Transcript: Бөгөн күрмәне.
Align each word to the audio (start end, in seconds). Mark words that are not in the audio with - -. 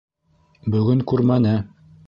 Бөгөн 0.77 1.05
күрмәне. 1.13 1.55